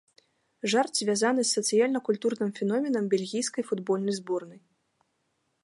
Жарт 0.73 0.93
звязаны 1.01 1.41
з 1.49 1.57
сацыяльна-культурным 1.57 2.49
феноменам 2.61 3.03
бельгійскай 3.13 3.63
футбольнай 3.69 4.13
зборнай. 4.21 4.59